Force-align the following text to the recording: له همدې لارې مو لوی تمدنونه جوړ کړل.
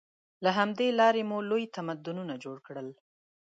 له 0.43 0.49
همدې 0.57 0.87
لارې 0.99 1.21
مو 1.29 1.37
لوی 1.49 1.63
تمدنونه 1.75 2.33
جوړ 2.43 2.57
کړل. 2.67 2.87